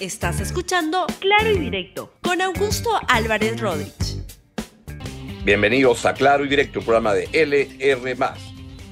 [0.00, 4.22] Estás escuchando Claro y Directo con Augusto Álvarez Rodríguez.
[5.44, 8.16] Bienvenidos a Claro y Directo, programa de LR.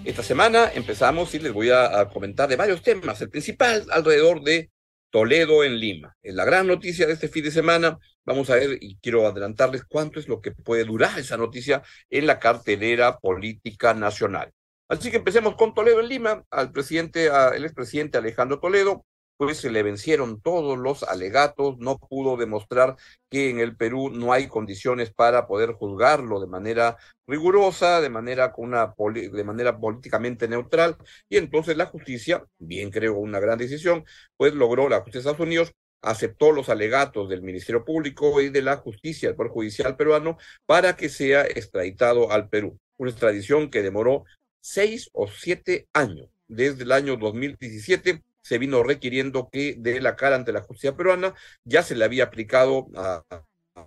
[0.04, 3.20] Esta semana empezamos y les voy a, comentar de varios temas.
[3.20, 4.72] El principal alrededor de
[5.10, 6.16] Toledo en Lima.
[6.24, 7.96] Es la gran noticia de este fin de semana.
[8.24, 12.26] Vamos a ver y quiero adelantarles cuánto es lo que puede durar esa noticia en
[12.26, 14.50] la cartelera política nacional.
[14.88, 16.42] Así que empecemos con Toledo en Lima.
[16.50, 19.04] Al presidente, al expresidente Alejandro Toledo,
[19.36, 22.96] pues se le vencieron todos los alegatos, no pudo demostrar
[23.30, 28.52] que en el Perú no hay condiciones para poder juzgarlo de manera rigurosa, de manera,
[28.56, 30.96] una, de manera políticamente neutral,
[31.28, 34.04] y entonces la justicia, bien creo una gran decisión,
[34.36, 38.62] pues logró la justicia de Estados Unidos aceptó los alegatos del Ministerio Público y de
[38.62, 42.78] la justicia del Poder Judicial peruano para que sea extraditado al Perú.
[42.96, 44.24] Una extradición que demoró
[44.60, 50.36] seis o siete años, desde el año 2017 se vino requiriendo que de la cara
[50.36, 53.24] ante la justicia peruana ya se le había aplicado a,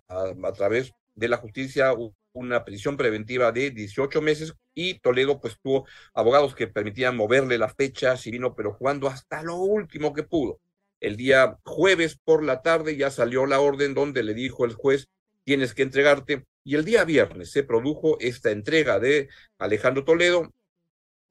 [0.10, 1.94] a, través de la justicia
[2.34, 7.70] una prisión preventiva de 18 meses y Toledo pues tuvo abogados que permitían moverle la
[7.70, 10.60] fecha, si vino pero jugando hasta lo último que pudo.
[11.00, 15.08] El día jueves por la tarde ya salió la orden donde le dijo el juez
[15.46, 20.52] tienes que entregarte y el día viernes se produjo esta entrega de Alejandro Toledo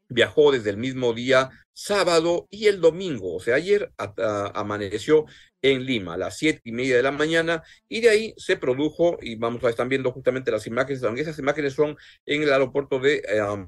[0.09, 3.93] viajó desde el mismo día sábado y el domingo, o sea, ayer
[4.55, 5.27] amaneció
[5.63, 9.19] en Lima a las siete y media de la mañana y de ahí se produjo,
[9.21, 13.23] y vamos a estar viendo justamente las imágenes, esas imágenes son en el aeropuerto de,
[13.29, 13.67] eh,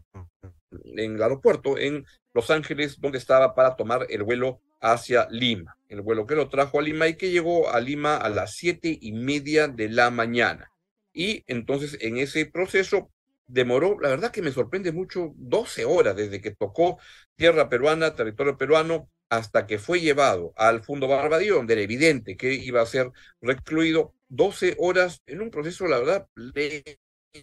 [0.97, 6.01] en el aeropuerto en Los Ángeles, donde estaba para tomar el vuelo hacia Lima, el
[6.01, 9.13] vuelo que lo trajo a Lima y que llegó a Lima a las siete y
[9.13, 10.71] media de la mañana.
[11.13, 13.11] Y entonces en ese proceso
[13.53, 16.99] demoró, la verdad que me sorprende mucho, 12 horas desde que tocó
[17.37, 22.53] tierra peruana, territorio peruano, hasta que fue llevado al Fondo Barbadillo, donde era evidente que
[22.55, 26.27] iba a ser recluido, 12 horas en un proceso, la verdad,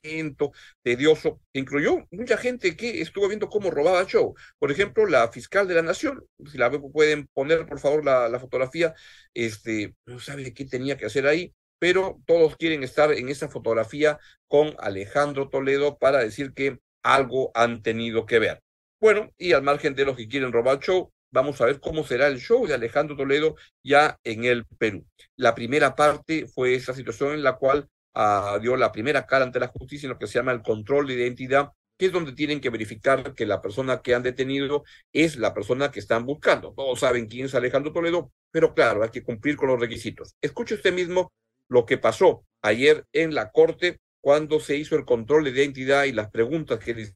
[0.03, 0.51] lento,
[0.83, 4.35] tedioso, incluyó mucha gente que estuvo viendo cómo robaba show.
[4.59, 8.39] Por ejemplo, la fiscal de la Nación, si la pueden poner, por favor, la, la
[8.39, 8.93] fotografía,
[9.33, 14.19] este, no sabe qué tenía que hacer ahí, pero todos quieren estar en esa fotografía
[14.47, 18.61] con Alejandro Toledo para decir que algo han tenido que ver.
[18.99, 22.27] Bueno, y al margen de los que quieren robar show, vamos a ver cómo será
[22.27, 25.05] el show de Alejandro Toledo ya en el Perú.
[25.35, 29.59] La primera parte fue esa situación en la cual ah, dio la primera cara ante
[29.59, 32.59] la justicia en lo que se llama el control de identidad, que es donde tienen
[32.61, 34.83] que verificar que la persona que han detenido
[35.13, 36.73] es la persona que están buscando.
[36.75, 40.35] Todos saben quién es Alejandro Toledo, pero claro, hay que cumplir con los requisitos.
[40.41, 41.33] Escuche usted mismo
[41.69, 46.11] lo que pasó ayer en la Corte cuando se hizo el control de identidad y
[46.11, 47.13] las preguntas que le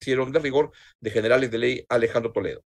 [0.00, 2.62] hicieron de rigor de generales de ley Alejandro Toledo.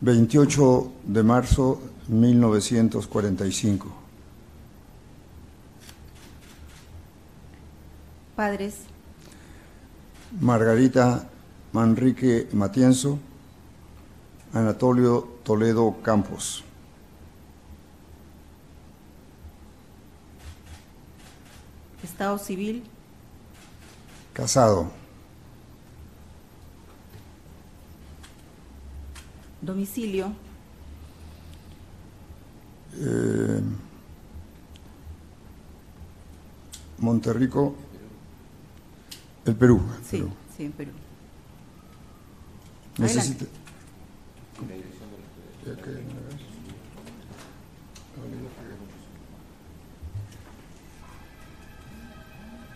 [0.00, 4.02] 28 de marzo 1945.
[8.34, 8.82] Padres.
[10.40, 11.26] Margarita
[11.72, 13.18] Manrique Matienzo,
[14.52, 16.62] Anatolio Toledo Campos.
[22.16, 22.82] Estado civil.
[24.32, 24.90] Casado.
[29.60, 30.32] Domicilio.
[32.94, 33.60] Eh,
[36.96, 37.76] Monterrico.
[39.44, 39.82] El Perú.
[40.02, 40.24] sí,
[40.56, 40.92] sí, en Perú.
[42.96, 43.44] Necesita.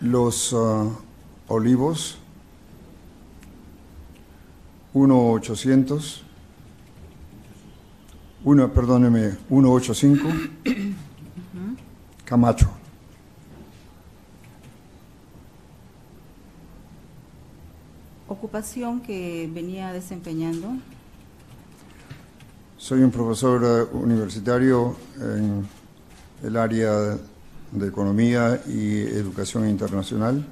[0.01, 0.91] Los uh,
[1.47, 2.17] olivos,
[4.95, 6.21] 1.800,
[8.43, 10.27] 1, perdóneme, 185,
[12.25, 12.71] Camacho.
[18.27, 20.69] Ocupación que venía desempeñando.
[22.77, 25.67] Soy un profesor uh, universitario en
[26.41, 27.19] el área
[27.71, 30.45] de Economía y Educación Internacional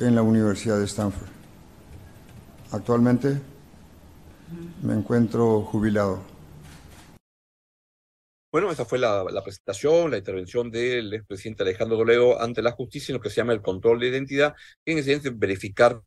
[0.00, 1.28] en la Universidad de Stanford.
[2.70, 3.40] Actualmente
[4.82, 6.22] me encuentro jubilado.
[8.50, 13.18] Bueno, esa fue la, presentación, la intervención del expresidente Alejandro Toledo ante la justicia en
[13.18, 14.54] lo que se llama el control de identidad,
[14.86, 16.00] en ese verificar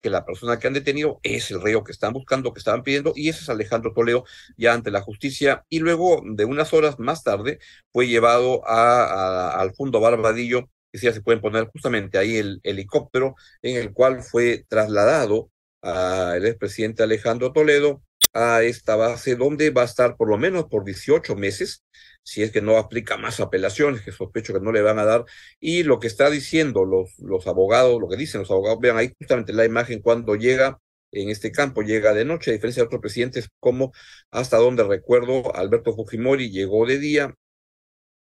[0.00, 3.12] que la persona que han detenido es el reo que están buscando, que estaban pidiendo,
[3.16, 4.24] y ese es Alejandro Toledo
[4.56, 5.64] ya ante la justicia.
[5.68, 7.58] Y luego, de unas horas más tarde,
[7.92, 13.34] fue llevado a, al Fondo Barbadillo, que ya se pueden poner justamente ahí el helicóptero
[13.62, 15.50] en el cual fue trasladado
[15.82, 18.02] al expresidente Alejandro Toledo
[18.32, 21.84] a esta base donde va a estar por lo menos por 18 meses,
[22.26, 25.24] si es que no aplica más apelaciones, que sospecho que no le van a dar.
[25.60, 29.12] Y lo que está diciendo los, los abogados, lo que dicen los abogados, vean ahí
[29.18, 30.80] justamente la imagen cuando llega
[31.12, 33.92] en este campo, llega de noche, a diferencia de otros presidentes, como
[34.32, 37.34] hasta donde recuerdo, Alberto Fujimori llegó de día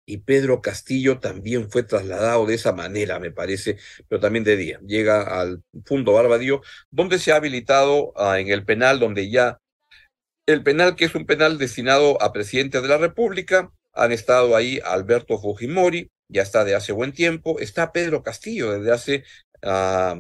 [0.07, 4.81] y Pedro Castillo también fue trasladado de esa manera, me parece, pero también de día.
[4.87, 6.61] Llega al Fundo Barbadillo,
[6.91, 9.61] donde se ha habilitado ah, en el penal, donde ya
[10.49, 14.81] el penal, que es un penal destinado a presidente de la República, han estado ahí
[14.83, 19.25] Alberto Fujimori, ya está de hace buen tiempo, está Pedro Castillo desde hace
[19.61, 20.17] 7 ah,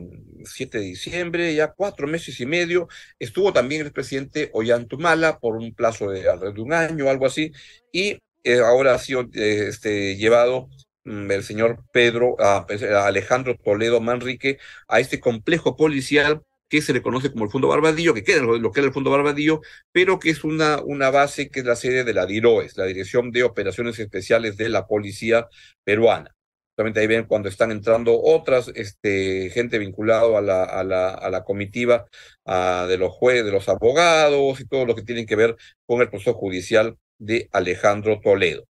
[0.54, 2.88] de diciembre, ya cuatro meses y medio.
[3.18, 7.52] Estuvo también el presidente Ollantumala por un plazo de alrededor de un año, algo así,
[7.90, 10.68] y eh, ahora ha sido eh, este, llevado
[11.04, 12.36] mm, el señor Pedro,
[12.66, 14.58] pues, Alejandro Toledo Manrique,
[14.88, 18.72] a este complejo policial que se le conoce como el Fondo Barbadillo, que queda lo
[18.72, 19.60] que era el Fondo Barbadillo,
[19.92, 23.30] pero que es una, una base que es la sede de la DIROES, la Dirección
[23.30, 25.48] de Operaciones Especiales de la Policía
[25.84, 26.34] Peruana.
[26.76, 31.28] También ahí ven cuando están entrando otras, este, gente vinculado a la, a la, a
[31.28, 32.06] la comitiva
[32.46, 35.56] de los jueces, de los abogados y todo lo que tiene que ver
[35.86, 38.64] con el proceso judicial de Alejandro Toledo.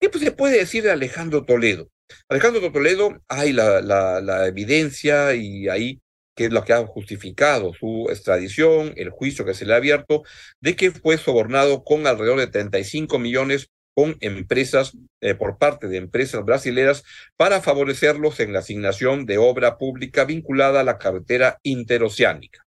[0.00, 1.88] ¿Qué pues, se puede decir de Alejandro Toledo?
[2.28, 6.00] Alejandro Toledo, hay la, la evidencia y ahí
[6.34, 10.22] que es lo que ha justificado su extradición, el juicio que se le ha abierto,
[10.60, 15.98] de que fue sobornado con alrededor de 35 millones con empresas, eh, por parte de
[15.98, 17.02] empresas brasileras,
[17.36, 22.66] para favorecerlos en la asignación de obra pública vinculada a la carretera interoceánica.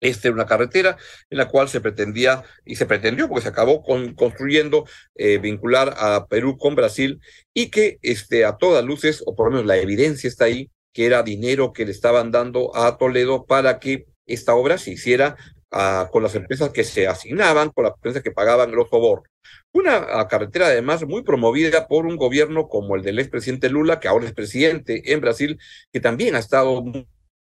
[0.00, 0.96] Esta era una carretera
[1.28, 5.94] en la cual se pretendía, y se pretendió, porque se acabó con, construyendo, eh, vincular
[5.98, 7.20] a Perú con Brasil,
[7.52, 11.06] y que este, a todas luces, o por lo menos la evidencia está ahí, que
[11.06, 15.36] era dinero que le estaban dando a Toledo para que esta obra se hiciera
[15.70, 19.28] ah, con las empresas que se asignaban, con las empresas que pagaban los sobornos.
[19.72, 24.08] Una ah, carretera además muy promovida por un gobierno como el del expresidente Lula, que
[24.08, 25.58] ahora es presidente en Brasil,
[25.92, 27.06] que también ha estado muy,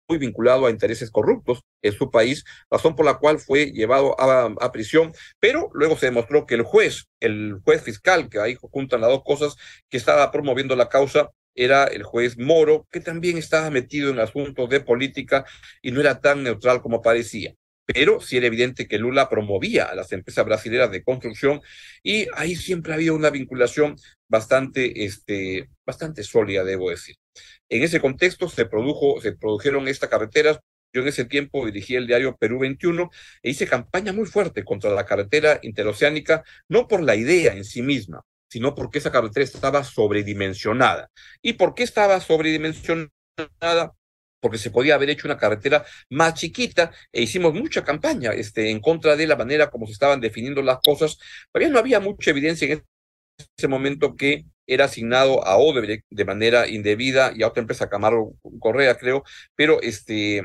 [0.07, 4.71] vinculado a intereses corruptos en su país, razón por la cual fue llevado a, a,
[4.71, 9.11] prisión, pero luego se demostró que el juez, el juez fiscal, que ahí juntan las
[9.11, 9.57] dos cosas,
[9.89, 14.69] que estaba promoviendo la causa, era el juez Moro, que también estaba metido en asuntos
[14.69, 15.45] de política
[15.83, 17.55] y no era tan neutral como parecía.
[17.87, 21.61] Pero sí era evidente que Lula promovía a las empresas brasileñas de construcción
[22.03, 23.97] y ahí siempre había una vinculación
[24.29, 27.17] bastante, este, bastante sólida, debo decir.
[27.69, 30.61] En ese contexto se, produjo, se produjeron estas carreteras.
[30.93, 33.11] Yo en ese tiempo dirigí el diario Perú 21
[33.43, 37.83] e hice campaña muy fuerte contra la carretera interoceánica, no por la idea en sí
[37.83, 38.23] misma,
[38.55, 41.11] sino porque esa carretera estaba sobredimensionada.
[41.43, 43.11] ¿Y por qué estaba sobredimensionada?
[44.41, 48.79] porque se podía haber hecho una carretera más chiquita e hicimos mucha campaña este, en
[48.79, 51.17] contra de la manera como se estaban definiendo las cosas.
[51.51, 52.85] Todavía no había mucha evidencia en
[53.57, 58.35] ese momento que era asignado a Odebrecht de manera indebida y a otra empresa, Camaro
[58.61, 59.25] Correa, creo,
[59.55, 60.43] pero, este,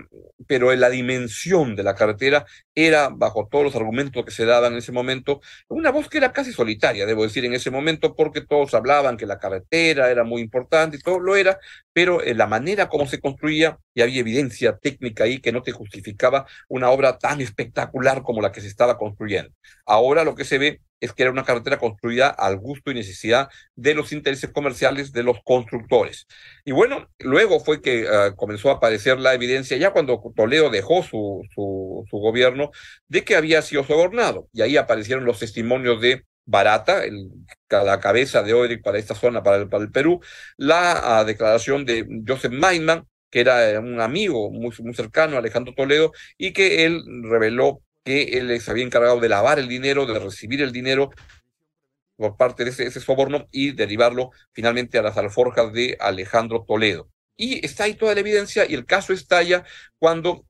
[0.48, 2.46] pero la dimensión de la carretera
[2.76, 6.32] era, bajo todos los argumentos que se daban en ese momento, una voz que era
[6.32, 10.42] casi solitaria, debo decir, en ese momento, porque todos hablaban que la carretera era muy
[10.42, 11.60] importante y todo lo era,
[11.94, 16.46] pero la manera como se construía, y había evidencia técnica ahí que no te justificaba
[16.70, 19.52] una obra tan espectacular como la que se estaba construyendo.
[19.86, 23.50] Ahora lo que se ve es que era una carretera construida al gusto y necesidad
[23.76, 26.28] de los intereses comerciales de los constructores.
[26.66, 31.04] Y bueno, luego fue que ah, comenzó a aparecer la evidencia, ya cuando Toledo dejó
[31.04, 32.72] su, su, gobierno,
[33.08, 34.48] de que había sido sobornado.
[34.54, 37.04] Y ahí aparecieron los testimonios de Barata,
[37.70, 40.20] la cabeza de Odric para esta zona, para el, Perú,
[40.58, 45.76] la ah, declaración de Joseph Maiman, que era un amigo muy, muy cercano a Alejandro
[45.76, 50.18] Toledo, y que él reveló que él se había encargado de lavar el dinero, de
[50.18, 51.12] recibir el dinero
[52.20, 57.10] por parte de ese, soborno y derivarlo finalmente a las alforjas de Alejandro Toledo.
[57.38, 59.64] Y está ahí toda la evidencia y el caso estalla
[59.98, 60.46] cuando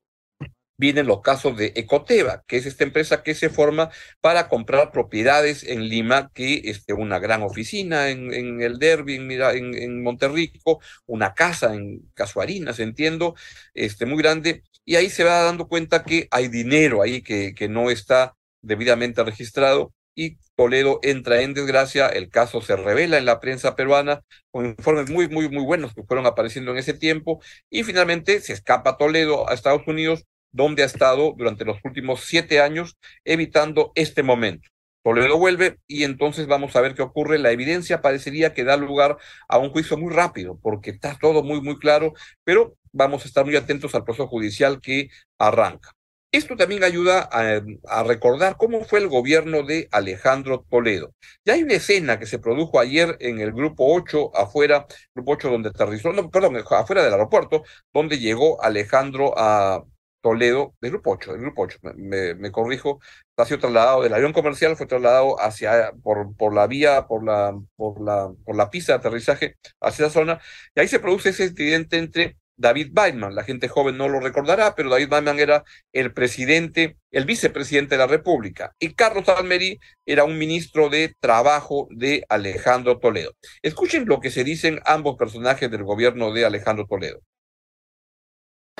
[0.77, 5.63] vienen los casos de Ecoteva, que es esta empresa que se forma para comprar propiedades
[5.63, 11.35] en Lima, que es una gran oficina en, el Derby, en, en, en, Monterrico, una
[11.35, 13.35] casa en Casuarinas, entiendo,
[13.75, 17.67] este, muy grande, y ahí se va dando cuenta que hay dinero ahí que, que
[17.67, 23.39] no está debidamente registrado y Toledo entra en desgracia, el caso se revela en la
[23.39, 24.19] prensa peruana
[24.51, 28.51] con informes muy, muy, muy buenos que fueron apareciendo en ese tiempo y finalmente se
[28.51, 34.21] escapa Toledo a Estados Unidos, donde ha estado durante los últimos siete años evitando este
[34.21, 34.67] momento.
[35.05, 37.39] Toledo vuelve y entonces vamos a ver qué ocurre.
[37.39, 41.61] La evidencia parecería que da lugar a un juicio muy rápido, porque está todo muy,
[41.61, 45.95] muy claro, pero vamos a estar muy atentos al proceso judicial que arranca.
[46.31, 51.15] Esto también ayuda a, recordar cómo fue el gobierno de Alejandro Toledo.
[51.43, 55.49] Ya hay una escena que se produjo ayer en el grupo 8, afuera, grupo 8
[55.49, 59.83] donde aterrizó, no, perdón, afuera del aeropuerto, donde llegó Alejandro a
[60.21, 62.99] Toledo, del grupo 8, del grupo 8, me, corrijo,
[63.35, 67.59] ha sido trasladado del avión comercial, fue trasladado hacia, por, por la vía, por la,
[67.75, 70.41] por la, por la pista de aterrizaje hacia esa zona,
[70.75, 73.33] y ahí se produce ese incidente entre David Weidman.
[73.33, 75.63] La gente joven no lo recordará, pero David Weidman era
[75.93, 78.75] el presidente, el vicepresidente de la República.
[78.79, 83.31] Y Carlos Almerí era un ministro de Trabajo de Alejandro Toledo.
[83.63, 87.21] Escuchen lo que se dicen ambos personajes del gobierno de Alejandro Toledo.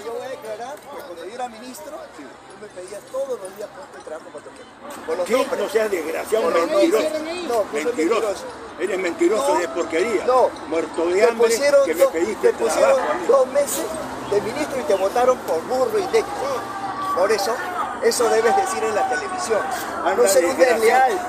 [0.04, 2.24] Yo voy a declarar que cuando yo era ministro, tú
[2.62, 4.70] me pedías todos los días puesto de trabajo para tocar.
[5.26, 5.58] ¿Qué?
[5.58, 7.10] No seas desgraciado, mentiroso.
[7.20, 8.69] No, no soy mentiroso.
[8.80, 10.26] Eres mentiroso No, de porquería.
[10.26, 10.50] no.
[10.70, 13.14] Muerto de Te hambre pusieron, que me pediste te pusieron trabajo.
[13.28, 13.86] dos meses
[14.32, 16.24] de ministro y te votaron por burro y de
[17.16, 17.56] Por eso,
[18.04, 19.60] eso debes decir en la televisión.
[20.06, 21.20] Anda, no ser un desleal.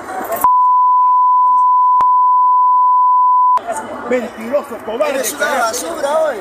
[4.09, 5.15] Mentiroso, cobarde.
[5.19, 6.37] Eres una basura hoy.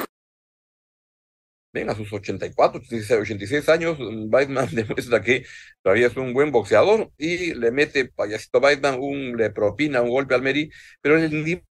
[1.73, 5.45] Ven, a sus 84, 86, 86 años, Weidman demuestra que
[5.83, 10.35] todavía es un buen boxeador y le mete payasito Weidman, un, le propina un golpe
[10.35, 11.65] al Meri, pero en el nivel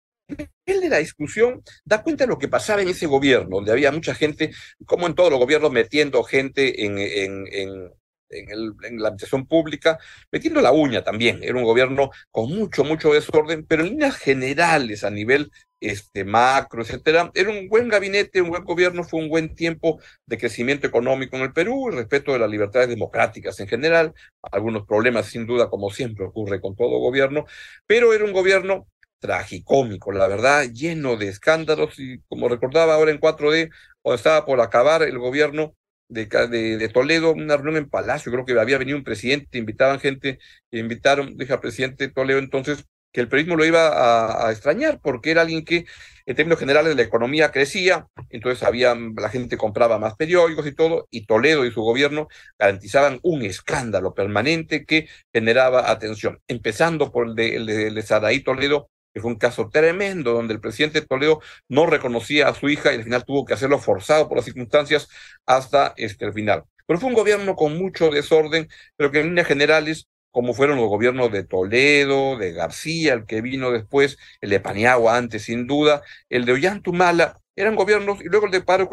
[0.66, 4.14] de la discusión da cuenta de lo que pasaba en ese gobierno, donde había mucha
[4.14, 4.52] gente,
[4.86, 7.90] como en todos los gobiernos, metiendo gente en, en, en,
[8.30, 9.98] en, el- la administración pública,
[10.32, 11.42] metiendo la uña también.
[11.42, 16.82] Era un gobierno con mucho, mucho desorden, pero en líneas generales, a nivel este, macro,
[16.82, 21.36] etcétera, era un buen gabinete, un buen gobierno, fue un buen tiempo de crecimiento económico
[21.36, 25.90] en el Perú, respeto de las libertades democráticas en general, algunos problemas sin duda, como
[25.90, 27.44] siempre ocurre con todo gobierno,
[27.86, 28.88] pero era un gobierno
[29.20, 33.70] tragicómico, la verdad, lleno de escándalos y como recordaba ahora en 4D,
[34.02, 35.74] cuando estaba por acabar el gobierno
[36.08, 40.00] de, de, de Toledo, una reunión en Palacio, creo que había venido un presidente, invitaban
[40.00, 40.38] gente,
[40.70, 45.42] invitaron, dije al presidente Toledo entonces que el periodismo lo iba a, extrañar porque era
[45.42, 45.86] alguien que
[46.26, 51.08] en términos generales la economía crecía, entonces había, la gente compraba más periódicos y todo,
[51.10, 57.34] y Toledo y su gobierno garantizaban un escándalo permanente que generaba atención, empezando por el
[57.34, 61.40] de, el de, el de Toledo, que fue un caso tremendo, donde el presidente Toledo
[61.68, 65.08] no reconocía a su hija y al final tuvo que hacerlo forzado por las circunstancias
[65.46, 66.64] hasta este, el final.
[66.86, 70.88] Pero fue un gobierno con mucho desorden, pero que en líneas generales, como fueron los
[70.88, 76.02] gobiernos de Toledo, de García, el que vino después, el de Paniagua antes, sin duda,
[76.28, 78.88] el de Ollantumala, eran gobiernos, y luego el de Pablo,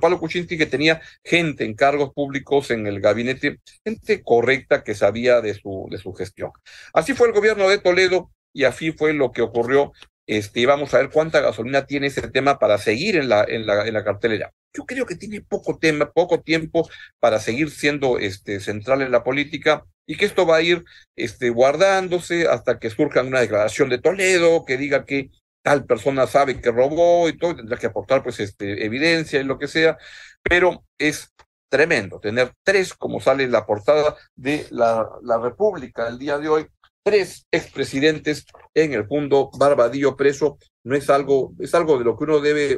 [0.00, 5.40] Pablo Kuczynski, que tenía gente en cargos públicos en el gabinete, gente correcta que sabía
[5.40, 6.52] de su, de su gestión.
[6.92, 9.92] Así fue el gobierno de Toledo, y así fue lo que ocurrió.
[10.26, 13.86] Este, vamos a ver cuánta gasolina tiene ese tema para seguir en la, en la,
[13.86, 14.50] en la cartelera.
[14.72, 16.88] Yo creo que tiene poco tema, poco tiempo
[17.20, 20.84] para seguir siendo este, central en la política y que esto va a ir
[21.16, 25.30] este, guardándose hasta que surja una declaración de Toledo que diga que
[25.62, 29.44] tal persona sabe que robó y todo, y tendrá que aportar pues este, evidencia y
[29.44, 29.98] lo que sea,
[30.42, 31.34] pero es
[31.68, 36.48] tremendo tener tres, como sale en la portada de la, la República el día de
[36.48, 36.66] hoy,
[37.06, 42.24] tres expresidentes en el fondo, Barbadillo preso, no es algo, es algo de lo que
[42.24, 42.76] uno debe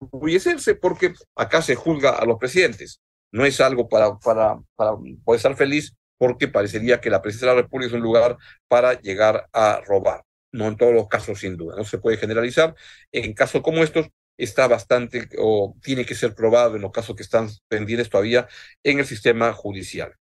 [0.00, 3.02] orgullecerse porque acá se juzga a los presidentes.
[3.30, 4.92] No es algo para, para, para
[5.22, 8.98] poder estar feliz porque parecería que la presidencia de la República es un lugar para
[8.98, 10.22] llegar a robar.
[10.50, 11.76] No en todos los casos, sin duda.
[11.76, 12.74] No se puede generalizar.
[13.12, 17.22] En casos como estos, está bastante o tiene que ser probado en los casos que
[17.22, 18.48] están pendientes todavía
[18.82, 20.14] en el sistema judicial.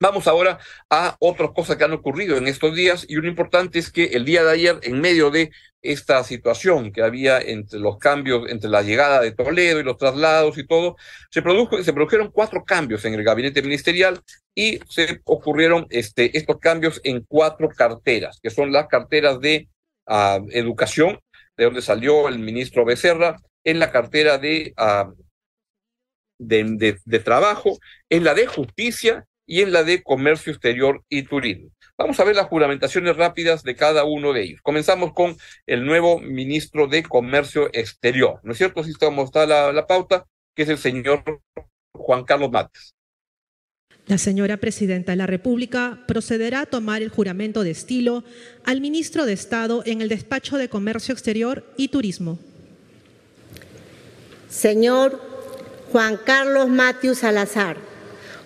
[0.00, 3.90] Vamos ahora a otras cosas que han ocurrido en estos días y lo importante es
[3.90, 5.50] que el día de ayer, en medio de
[5.82, 10.56] esta situación que había entre los cambios, entre la llegada de Toledo y los traslados
[10.56, 10.96] y todo,
[11.30, 14.20] se, produjo, se produjeron cuatro cambios en el gabinete ministerial
[14.54, 19.68] y se ocurrieron este, estos cambios en cuatro carteras, que son las carteras de
[20.06, 21.18] uh, educación,
[21.56, 24.74] de donde salió el ministro Becerra, en la cartera de,
[26.38, 27.78] de, de, de trabajo,
[28.08, 31.70] en la de justicia y en la de Comercio Exterior y Turismo.
[31.96, 34.60] Vamos a ver las juramentaciones rápidas de cada uno de ellos.
[34.62, 35.36] Comenzamos con
[35.66, 38.82] el nuevo ministro de Comercio Exterior, ¿no es cierto?
[38.82, 41.24] Así está como está la, la pauta, que es el señor
[41.92, 42.94] Juan Carlos Mates.
[44.06, 48.24] La señora presidenta de la República procederá a tomar el juramento de estilo
[48.64, 52.38] al ministro de Estado en el despacho de Comercio Exterior y Turismo.
[54.48, 55.20] Señor
[55.90, 57.87] Juan Carlos Matius Salazar,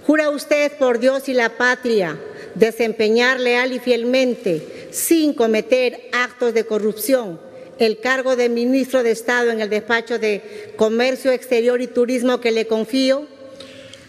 [0.07, 2.19] ¿jura usted por Dios y la patria
[2.55, 7.41] desempeñar leal y fielmente, sin cometer actos de corrupción,
[7.79, 12.53] el cargo de ministro de Estado en el despacho de Comercio Exterior y Turismo que
[12.53, 13.27] le confío?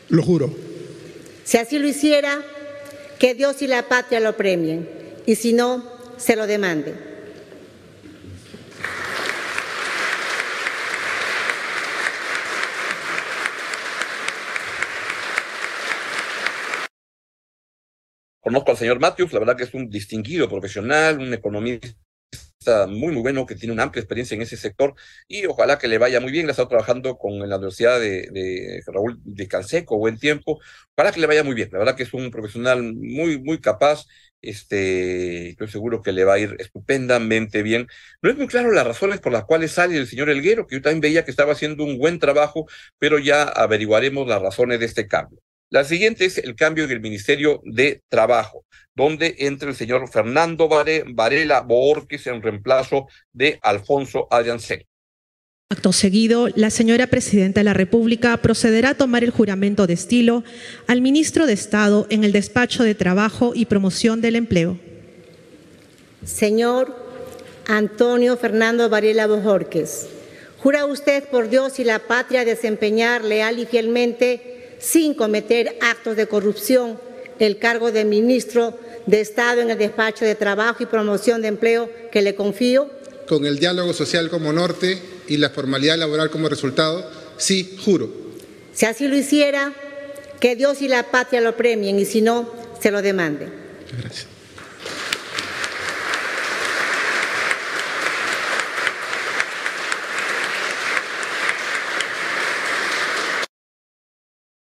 [0.10, 0.54] Lo juro.
[1.44, 2.44] Si así lo hiciera,
[3.20, 4.90] que Dios y la patria lo premien,
[5.26, 5.84] y si no,
[6.18, 7.13] se lo demande.
[18.44, 21.96] Conozco al señor Matthews, la verdad que es un distinguido profesional, un economista
[22.88, 24.96] muy, muy bueno, que tiene una amplia experiencia en ese sector
[25.30, 26.46] y ojalá que le vaya muy bien.
[26.46, 30.60] Le ha estado trabajando con la Universidad de, Raúl de Canseco, buen tiempo.
[30.98, 31.70] Ojalá que le vaya muy bien.
[31.72, 34.06] La verdad que es un profesional muy, muy capaz.
[34.42, 37.88] Este, estoy seguro que le va a ir estupendamente bien.
[38.22, 40.82] No es muy claro las razones por las cuales sale el señor Elguero, que yo
[40.82, 42.68] también veía que estaba haciendo un buen trabajo,
[43.00, 45.43] pero ya averiguaremos las razones de este cambio.
[45.74, 48.64] La siguiente es el cambio en el Ministerio de Trabajo,
[48.96, 54.86] donde entra el señor Fernando Varela Borges en reemplazo de Alfonso Adriancén.
[55.72, 60.44] Acto seguido, la señora Presidenta de la República procederá a tomar el juramento de estilo
[60.86, 64.78] al ministro de Estado en el despacho de Trabajo y Promoción del Empleo.
[66.24, 66.96] Señor
[67.66, 70.06] Antonio Fernando Varela Borges,
[70.60, 74.53] ¿jura usted por Dios y la patria desempeñar leal y fielmente
[74.84, 77.00] sin cometer actos de corrupción
[77.40, 81.90] el cargo de ministro de Estado en el despacho de Trabajo y Promoción de Empleo
[82.12, 82.90] que le confío?
[83.28, 88.10] Con el diálogo social como norte y la formalidad laboral como resultado, sí, juro.
[88.74, 89.74] Si así lo hiciera,
[90.40, 93.48] que Dios y la patria lo premien y si no, se lo demande.
[93.98, 94.33] Gracias.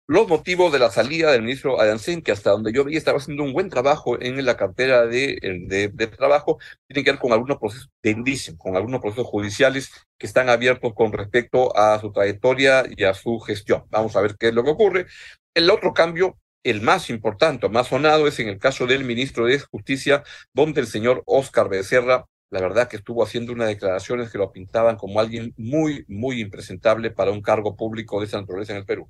[0.08, 3.44] Los motivos de la salida del ministro Adancén, que hasta donde yo veía estaba haciendo
[3.44, 8.56] un buen trabajo en la cartera de, trabajo, tienen que ver con algunos procesos, dicen,
[8.58, 13.40] con algunos procesos judiciales que están abiertos con respecto a su trayectoria y a su
[13.40, 13.84] gestión.
[13.90, 15.08] Vamos a ver qué es lo que ocurre.
[15.56, 19.60] El otro cambio, el más importante, más sonado, es en el caso del ministro de
[19.60, 24.52] Justicia, donde el señor Oscar Becerra la verdad que estuvo haciendo unas declaraciones que lo
[24.52, 28.86] pintaban como alguien muy, muy impresentable para un cargo público de esa naturaleza en el
[28.86, 29.10] Perú.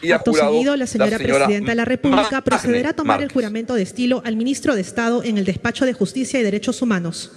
[0.00, 3.82] Y Acto seguido, la señora, Presidenta de la República procederá a tomar el juramento de
[3.82, 7.32] estilo al ministro de Estado en el Despacho de Justicia y Derechos Humanos.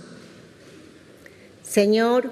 [1.64, 2.30] Señor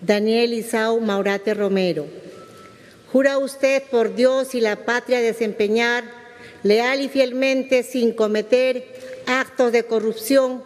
[0.00, 2.06] Daniel Isao Maurate Romero,
[3.12, 6.04] ¿jura usted por Dios y la patria desempeñar
[6.62, 8.84] leal y fielmente, sin cometer
[9.26, 10.62] actos de corrupción,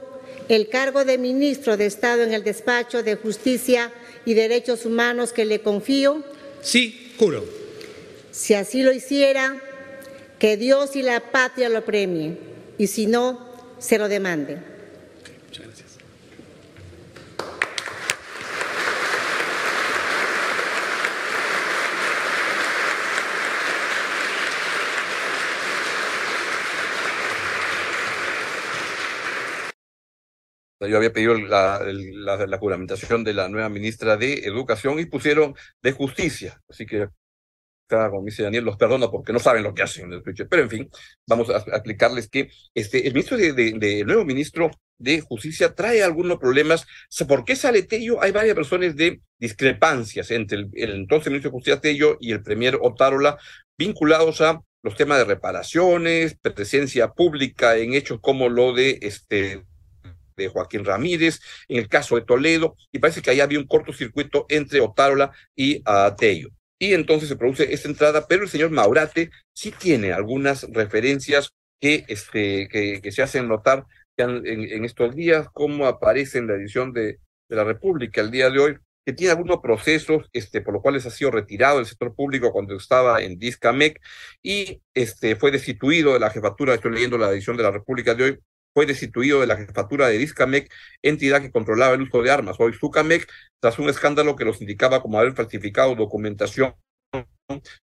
[0.48, 3.92] el cargo de ministro de Estado en el Despacho de Justicia
[4.24, 6.22] y Derechos Humanos que le confío?
[6.62, 7.63] Sí, juro.
[8.34, 9.54] Si así lo hiciera,
[10.40, 12.36] que Dios y la patria lo premien,
[12.76, 13.38] y si no,
[13.78, 14.58] se lo demande.
[15.46, 15.98] Muchas gracias.
[30.80, 35.92] Yo había pedido la, la, juramentación de la nueva ministra de Educación y pusieron de
[35.92, 36.60] Justicia.
[36.68, 37.08] Así que
[37.88, 40.70] como dice Daniel, los perdona porque no saben lo que hacen en el Pero en
[40.70, 40.90] fin,
[41.26, 46.38] vamos a, explicarles que este, el ministro de, de, nuevo ministro de Justicia trae algunos
[46.38, 46.86] problemas.
[47.28, 48.22] ¿Por qué sale Tello?
[48.22, 52.78] Hay varias versiones de discrepancias entre el, entonces ministro de Justicia Tello y el premier
[52.80, 53.36] Otárola
[53.76, 59.64] vinculados a los temas de reparaciones, presencia pública en hechos como lo de este
[60.36, 64.46] de Joaquín Ramírez, en el caso de Toledo, y parece que ahí había un cortocircuito
[64.48, 66.50] entre Otárola y uh, Tello
[66.84, 72.04] y entonces se produce esta entrada, pero el señor Maurate sí tiene algunas referencias que,
[72.08, 73.86] este, que, se hacen notar
[74.18, 77.18] en, estos días, como aparece en la edición de,
[77.48, 81.06] de, la República el día de hoy, que tiene algunos procesos este, por los cuales
[81.06, 84.00] ha sido retirado del sector público cuando estaba en Discamec
[84.42, 88.24] y este, fue destituido de la jefatura, estoy leyendo la edición de la República de
[88.24, 88.38] hoy,
[88.74, 92.56] fue destituido de la jefatura de Discamec, entidad que controlaba el uso de armas.
[92.58, 96.74] Hoy Sucamec, tras un escándalo que los indicaba como haber falsificado documentación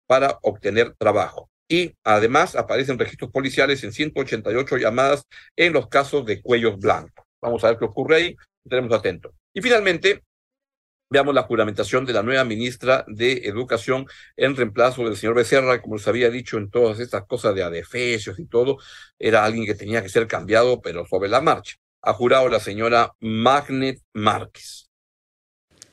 [0.05, 1.49] para obtener trabajo.
[1.69, 5.23] Y además aparecen registros policiales en 188 llamadas
[5.55, 7.25] en los casos de cuellos blancos.
[7.41, 9.31] Vamos a ver qué ocurre ahí, estaremos atentos.
[9.53, 10.21] Y finalmente,
[11.11, 14.05] Veamos la juramentación de la nueva ministra de Educación
[14.37, 18.39] en reemplazo del señor Becerra, como les había dicho en todas estas cosas de adefesios
[18.39, 18.77] y todo,
[19.19, 21.75] era alguien que tenía que ser cambiado, pero sobre la marcha.
[22.01, 24.89] Ha jurado la señora Magnet Márquez.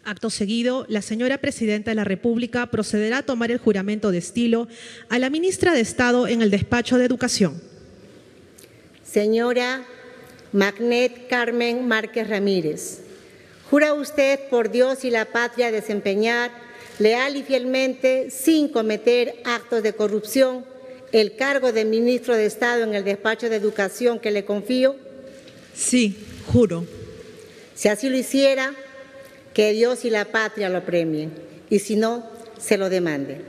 [0.04, 4.68] Acto seguido, la señora Presidenta de la República procederá a tomar el juramento de estilo
[5.08, 7.60] a la ministra de Estado en el despacho de Educación.
[9.02, 9.84] Señora
[10.52, 13.07] Magnet Carmen Márquez Ramírez.
[13.70, 16.50] ¿Jura usted por Dios y la patria desempeñar
[16.98, 20.64] leal y fielmente, sin cometer actos de corrupción,
[21.12, 24.96] el cargo de ministro de Estado en el despacho de educación que le confío?
[25.74, 26.16] Sí,
[26.52, 26.86] juro.
[27.74, 28.74] Si así lo hiciera,
[29.54, 31.32] que Dios y la patria lo premien,
[31.68, 32.26] y si no,
[32.58, 33.42] se lo demande.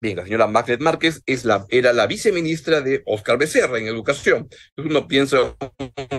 [0.00, 4.48] Bien, la señora Magret Márquez es la, era la viceministra de Oscar Becerra en educación.
[4.76, 5.56] Entonces uno piensa,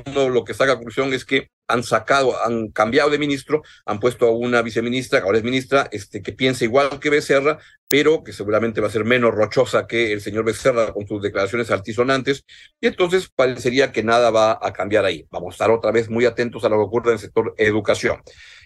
[0.05, 4.27] uno lo que saca conclusión es que han sacado, han cambiado de ministro, han puesto
[4.27, 8.33] a una viceministra, que ahora es ministra, este, que piensa igual que Becerra, pero que
[8.33, 12.43] seguramente va a ser menos rochosa que el señor Becerra con sus declaraciones altisonantes,
[12.81, 15.25] y entonces parecería que nada va a cambiar ahí.
[15.31, 18.19] Vamos a estar otra vez muy atentos a lo que ocurre en el sector educación.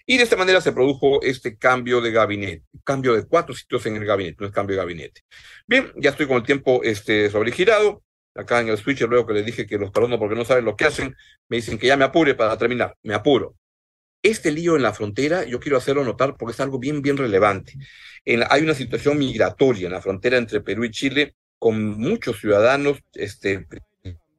[0.06, 3.96] Y de esta manera se produjo este cambio de gabinete, cambio de cuatro sitios en
[3.96, 5.22] el gabinete, no es cambio de gabinete.
[5.66, 8.04] Bien, ya estoy con el tiempo este, sobregirado.
[8.36, 10.76] Acá en el switcher, luego que les dije que los perdono porque no saben lo
[10.76, 11.16] que hacen,
[11.50, 12.98] me dicen que ya me apure para terminar.
[13.04, 13.56] Me apuro.
[14.24, 17.74] Este lío en la frontera, yo quiero hacerlo notar porque es algo bien, bien relevante.
[18.26, 23.00] En hay una situación migratoria en la frontera entre Perú y Chile con muchos ciudadanos,
[23.14, 23.68] este,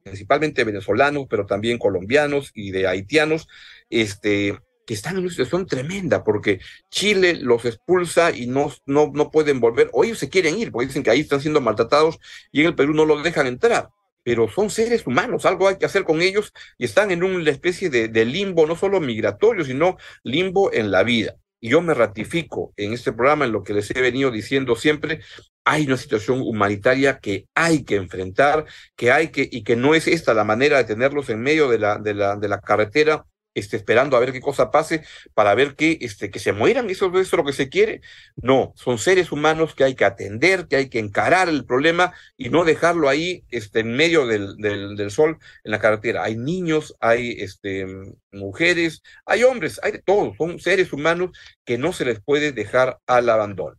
[0.03, 3.47] principalmente venezolanos, pero también colombianos y de haitianos,
[3.89, 9.31] este, que están en una situación tremenda porque Chile los expulsa y no, no, no
[9.31, 12.19] pueden volver, o ellos se quieren ir porque dicen que ahí están siendo maltratados
[12.51, 13.89] y en el Perú no los dejan entrar.
[14.23, 17.91] Pero son seres humanos, algo hay que hacer con ellos y están en una especie
[17.91, 21.35] de, de limbo, no solo migratorio, sino limbo en la vida.
[21.59, 25.21] Y yo me ratifico en este programa, en lo que les he venido diciendo siempre,
[25.63, 30.07] hay una situación humanitaria que hay que enfrentar, que hay que, y que no es
[30.07, 33.77] esta la manera de tenerlos en medio de la, de la, de la carretera este,
[33.77, 37.31] esperando a ver qué cosa pase para ver que, este, que se mueran, eso, es
[37.33, 38.01] lo que se quiere.
[38.35, 42.49] No, son seres humanos que hay que atender, que hay que encarar el problema y
[42.49, 46.23] no dejarlo ahí este, en medio del, del, sol en la carretera.
[46.23, 47.87] Hay niños, hay este,
[48.31, 51.31] mujeres, hay hombres, hay de todo, son seres humanos
[51.65, 53.77] que no se les puede dejar al abandono.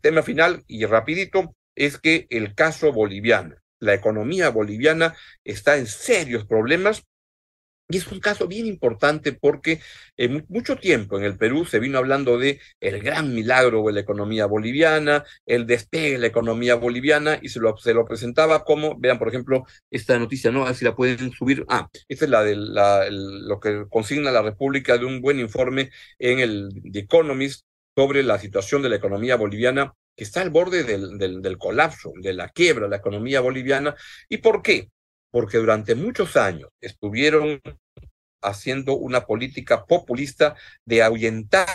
[0.00, 6.46] Tema final y rapidito es que el caso boliviano, la economía boliviana está en serios
[6.46, 7.04] problemas
[7.90, 9.80] y es un caso bien importante porque
[10.16, 14.00] en mucho tiempo en el Perú se vino hablando de el gran milagro de la
[14.00, 18.98] economía boliviana, el despegue de la economía boliviana, y se lo, se lo presentaba como,
[18.98, 20.62] vean por ejemplo, esta noticia, ¿no?
[20.62, 21.64] A ver si la pueden subir.
[21.68, 25.90] Ah, esta es la de la, lo que consigna la República de un buen informe
[26.18, 27.64] en el The Economist
[27.96, 32.12] sobre la situación de la economía boliviana que está al borde del, del, del colapso,
[32.20, 33.94] de la quiebra de la economía boliviana.
[34.28, 34.90] ¿Y por qué?
[35.30, 37.60] Porque durante muchos años estuvieron
[38.42, 41.68] haciendo una política populista de ahuyentar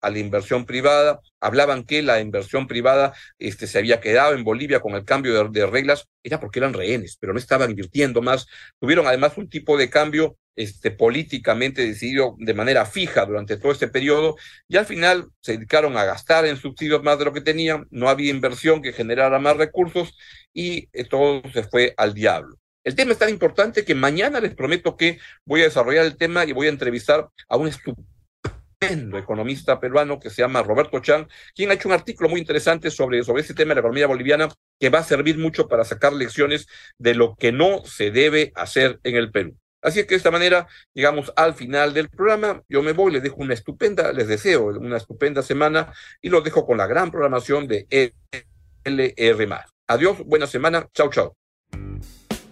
[0.00, 1.20] a la inversión privada.
[1.40, 5.66] Hablaban que la inversión privada este, se había quedado en Bolivia con el cambio de,
[5.66, 8.46] reglas, era porque eran rehenes, pero no estaban invirtiendo más.
[8.80, 13.86] Tuvieron además un tipo de cambio este, políticamente decidido de manera fija durante todo este
[13.86, 17.86] periodo y al final se dedicaron a gastar en subsidios más de lo que tenían,
[17.90, 20.16] no había inversión que generara más recursos
[20.52, 22.58] y todo se fue al diablo.
[22.88, 26.46] El tema es tan importante que mañana les prometo que voy a desarrollar el tema
[26.46, 31.70] y voy a entrevistar a un estupendo economista peruano que se llama Roberto Chan, quien
[31.70, 34.48] ha hecho un artículo muy interesante sobre, sobre este tema de la economía boliviana
[34.80, 39.00] que va a servir mucho para sacar lecciones de lo que no se debe hacer
[39.02, 39.54] en el Perú.
[39.82, 42.62] Así es que de esta manera llegamos al final del programa.
[42.70, 46.64] Yo me voy, les dejo una estupenda, les deseo una estupenda semana y los dejo
[46.64, 47.86] con la gran programación de
[48.82, 49.66] LR.
[49.88, 51.34] Adiós, buena semana, chau, chau.